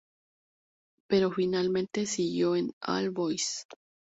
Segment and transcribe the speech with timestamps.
[1.07, 3.67] Pero finalmente siguió en All Boys.